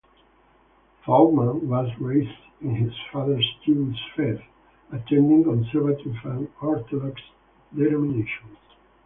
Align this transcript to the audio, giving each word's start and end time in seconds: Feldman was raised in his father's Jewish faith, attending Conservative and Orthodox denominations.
Feldman 1.05 1.69
was 1.69 1.91
raised 1.99 2.31
in 2.59 2.73
his 2.73 2.91
father's 3.13 3.47
Jewish 3.63 3.99
faith, 4.17 4.41
attending 4.91 5.43
Conservative 5.43 6.15
and 6.23 6.49
Orthodox 6.59 7.21
denominations. 7.71 8.57